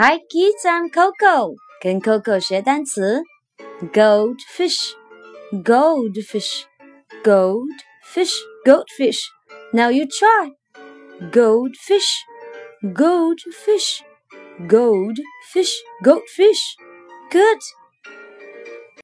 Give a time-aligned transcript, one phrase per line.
[0.00, 1.56] Hi kids, I'm Coco.
[1.80, 3.20] 跟 Coco 学单词
[3.92, 4.92] ，goldfish,
[5.50, 6.62] goldfish,
[7.24, 8.32] goldfish,
[8.64, 9.18] goldfish.
[9.72, 10.52] Now you try.
[11.32, 12.06] Goldfish,
[12.94, 14.04] goldfish,
[14.68, 15.74] goldfish,
[16.04, 16.62] goldfish.
[17.32, 17.58] Good.